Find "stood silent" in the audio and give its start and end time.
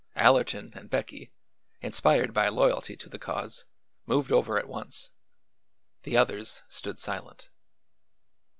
6.67-7.49